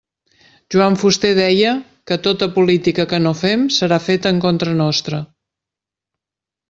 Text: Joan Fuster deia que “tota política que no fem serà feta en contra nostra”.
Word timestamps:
Joan 0.75 0.95
Fuster 1.01 1.33
deia 1.39 1.73
que 2.11 2.17
“tota 2.29 2.49
política 2.55 3.05
que 3.11 3.19
no 3.27 3.35
fem 3.43 3.67
serà 3.79 4.01
feta 4.07 4.33
en 4.37 4.41
contra 4.47 4.75
nostra”. 4.81 5.21